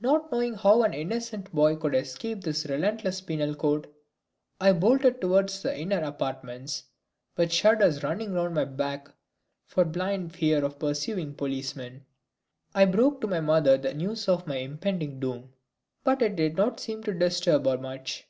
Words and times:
Not 0.00 0.30
knowing 0.30 0.54
how 0.54 0.84
an 0.84 0.94
innocent 0.94 1.52
boy 1.52 1.74
could 1.74 1.92
escape 1.92 2.40
this 2.42 2.66
relentless 2.66 3.20
penal 3.20 3.56
code, 3.56 3.88
I 4.60 4.70
bolted 4.72 5.20
towards 5.20 5.60
the 5.60 5.76
inner 5.76 5.98
apartments, 6.04 6.84
with 7.36 7.52
shudders 7.52 8.04
running 8.04 8.34
down 8.34 8.54
my 8.54 8.64
back 8.64 9.08
for 9.66 9.84
blind 9.84 10.32
fear 10.32 10.64
of 10.64 10.78
pursuing 10.78 11.34
policemen. 11.34 12.04
I 12.76 12.84
broke 12.84 13.20
to 13.22 13.26
my 13.26 13.40
mother 13.40 13.76
the 13.76 13.92
news 13.92 14.28
of 14.28 14.46
my 14.46 14.58
impending 14.58 15.18
doom, 15.18 15.52
but 16.04 16.22
it 16.22 16.36
did 16.36 16.54
not 16.56 16.78
seem 16.78 17.02
to 17.02 17.12
disturb 17.12 17.66
her 17.66 17.76
much. 17.76 18.28